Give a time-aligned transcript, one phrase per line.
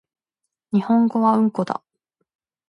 [0.73, 1.83] 日本語はうんこだ